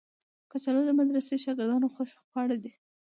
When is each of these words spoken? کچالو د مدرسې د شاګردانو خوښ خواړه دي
کچالو 0.51 0.81
د 0.85 0.91
مدرسې 0.99 1.35
د 1.37 1.41
شاګردانو 1.45 1.87
خوښ 1.93 2.09
خواړه 2.27 2.57
دي 2.63 2.71